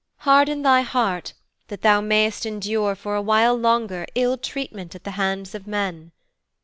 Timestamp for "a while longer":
3.13-4.07